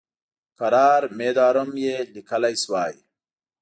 [0.59, 2.95] قرار میدارم یې لیکلی شوای.